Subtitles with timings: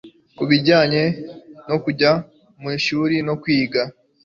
[0.37, 1.03] kubijyanye
[1.67, 2.11] no kujya
[2.61, 3.81] mu ishuri no kwiga